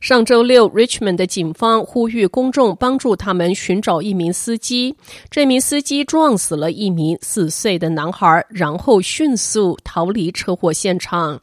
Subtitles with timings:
[0.00, 4.94] 上周六，Richmond 的警方呼吁公众帮助他们寻找一名司机。
[5.30, 11.40] 这名司机撞死了一名四岁的男孩，然后迅速逃离车祸现场。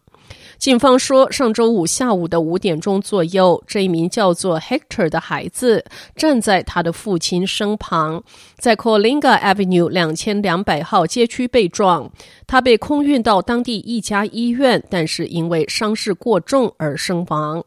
[0.57, 5.85] 警方说，上周五下午的五点钟左右，这一名叫做 Hector 的孩子
[6.15, 8.23] 站在他的父亲身旁，
[8.57, 12.11] 在 Colinga Avenue 两千两百号街区被撞。
[12.47, 17.63] 他被空运到当地一家医院，但是因为伤势过重而身亡。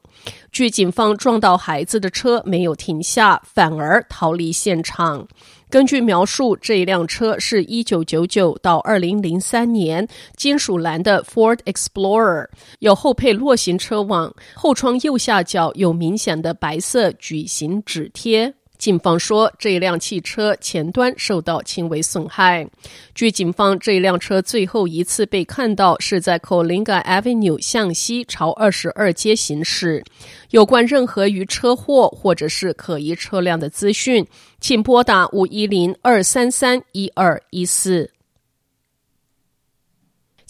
[0.50, 5.28] 据警方，撞到孩子的车没有停下，反而逃离现场。
[5.70, 12.48] 根据描述，这一辆车是一九九九到二零零三年金属蓝的 Ford Explorer，
[12.80, 18.52] 有后配落型车网，后窗右下角有明显的白色矩形纸贴。
[18.80, 22.66] 警方说，这辆汽车前端受到轻微损害。
[23.14, 30.02] 据警方，这辆车最后一次被看到是在 Colinga Avenue 向西朝二十二街行驶。
[30.48, 34.26] 有关任何与车祸或者是可疑车辆的资讯，
[34.60, 38.10] 请拨打五一零二三三一二一四。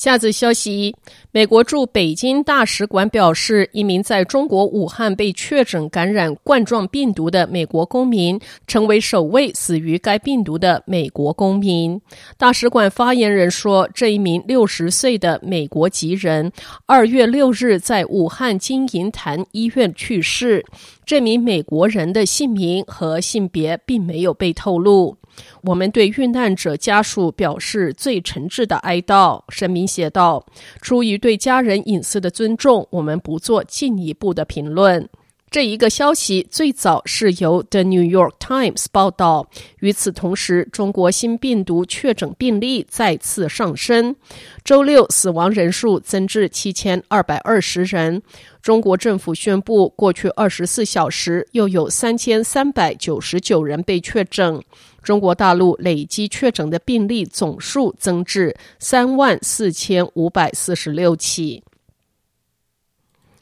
[0.00, 0.96] 下则消息，
[1.30, 12.00] 美国驻北京大使馆表示，一名在中国武汉被确诊感染冠状病毒的美国公民，成为首位死于该病毒的美国公民。
[12.38, 16.50] 大使馆发言人说，这一名六十岁的美国籍人，
[16.86, 20.64] 二月六日在武汉金银潭医院去世。
[21.04, 25.19] 这名美国人的姓名和性别并没有被透露。
[25.62, 30.46] 我们对遇难者家属表示最诚挚的哀悼，声明写道
[30.80, 35.08] ：“出于对家人隐私的尊重，我们不做进一步的评论。”
[35.50, 39.50] 这一个消息最早是由《The New York Times》报道。
[39.80, 44.14] 与此同时，中国新病毒确诊病例再次上升，
[44.62, 48.22] 周六死亡人数增至七千二百二十人。
[48.62, 54.62] 中国政府宣布，过去二十四小时又有三千三百九十九人被确诊。
[55.02, 61.62] 中国大陆累计确诊的病例总数增至三万四千五百四十六起。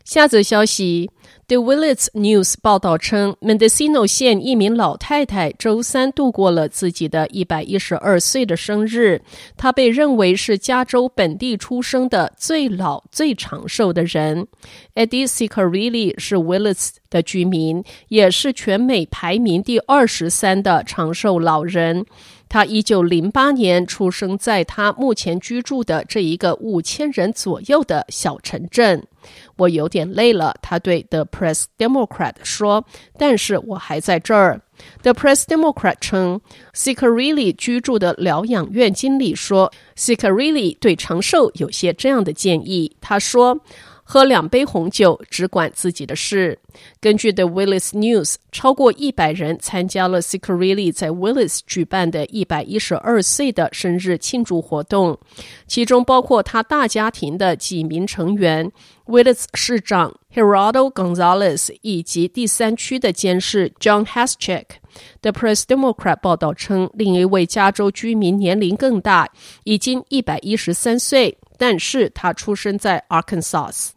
[0.09, 1.11] 下则消息。
[1.49, 9.21] The Willits News 报道称，Mendocino 县一名老太太周三度过了自己的一百一十二岁的生日。
[9.59, 14.47] 她被认为是加州本地出生的最老、最长寿的人。
[14.95, 22.07] Eddie s i c a r i l l i 是 Willits 的居民，也是全美排名第二十三的长寿老人。
[22.49, 29.07] 他一九零八年出生在他目前居住的这一个五千人左右的小城镇。
[29.57, 32.85] 我有点累了，他对 The Press Democrat 说，
[33.19, 34.61] 但是我还在这儿。
[35.03, 36.41] The Press Democrat 称
[36.75, 42.97] ，Ciccarelli 居住的疗养院经理说，Ciccarelli 对长寿有些这样的建议。
[43.01, 43.61] 他说。
[44.11, 46.59] 喝两杯红酒，只管自己的事。
[46.99, 55.19] 根据 The Willis News，超过一百人参加了 Ciccarelli 在 Willis 举办的一百一十二岁的生日庆祝活动，
[55.67, 58.73] 其中包括他大家庭的几名成员
[59.05, 64.65] ：Willis 市长 Gerardo Gonzalez 以及第三区的监事 John Haschek。
[65.21, 69.29] The Press Democrat 报道称，另一位加州居民年龄更大，
[69.65, 73.91] 已经一百一十三岁，但是他出生在 Arkansas。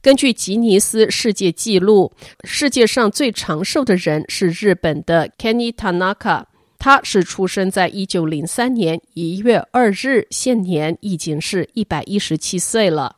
[0.00, 2.12] 根据吉尼斯世界纪录，
[2.44, 6.44] 世界上最长寿的人是日本的 Kenny Tanaka，
[6.78, 13.16] 他是出生在一九零三年一月二日，现年已经是一百一十七岁了。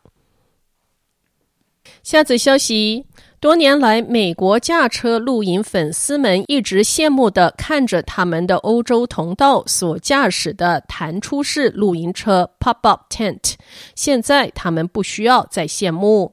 [2.03, 3.07] 下则消息。
[3.45, 13.53] 多年来，美国驾车露营粉丝们一直羡慕地看着他们的欧洲同道所驾驶的弹出式露营车 （pop-up tent）。
[13.95, 16.33] 现在，他们不需要再羡慕。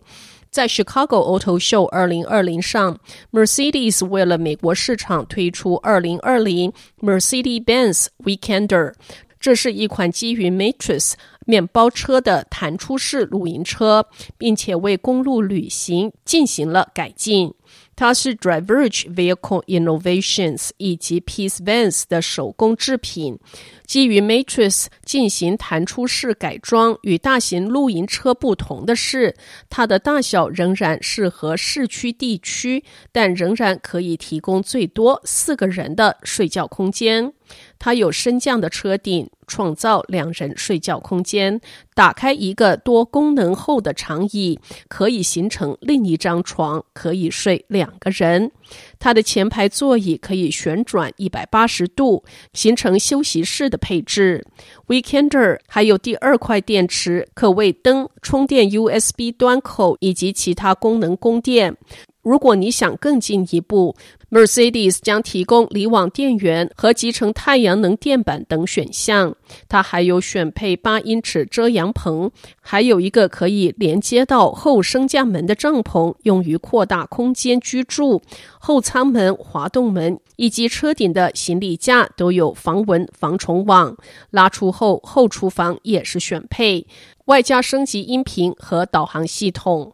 [0.49, 2.97] 在 Chicago Auto Show 2020上
[3.33, 6.71] ，Mercedes 为了美国市场推出2020
[7.01, 8.93] Mercedes-Benz Weekender。
[9.41, 11.13] 这是一款基于 Matrix
[11.47, 14.05] 面包车的弹出式露营车，
[14.38, 17.53] 并且为公路旅行进行了改进。
[18.01, 23.38] 它是 Diverge Vehicle Innovations 以及 Peace Vans 的手工制品。
[23.86, 29.36] 基于 Matrix 进行弹出式改装，与大型露营车不同的是，
[29.69, 37.31] 它的大小仍然适合市区地区，但仍然可以提供最多四个人的睡觉空间。
[37.77, 41.59] 它有升降的车顶，创造两人睡觉空间。
[41.94, 44.57] 打开一个多功能后的长椅，
[44.88, 48.50] 可以形成另一张床，可以睡两个人。
[48.98, 54.45] 它的前排座椅可以旋转一百八十度，形成休息室的配置。
[54.88, 61.75] Weekender 还有第二块电池，可为灯、充电 USB 端口以及其他功能供电。
[62.21, 63.95] 如果你想更进一步
[64.29, 69.35] ，Mercedes 将提供离网电源和集成太阳能电板等选项。
[69.68, 72.29] 它还有选配八英尺遮阳棚，
[72.62, 78.21] 还有一个可以连接到后升降门的帐篷，用于扩大空间居住。
[78.59, 83.97] 后舱门、滑动门以及车顶的行李架都有防蚊防虫网。
[84.29, 86.85] 拉出后，后厨房也是选配，
[87.25, 89.94] 外加升级音频和导航系统。